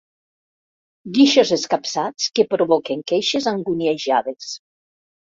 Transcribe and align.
Guixos 1.17 1.51
escapçats 1.57 2.29
que 2.39 2.45
provoquen 2.53 3.03
queixes 3.11 3.49
anguniejades. 3.53 4.49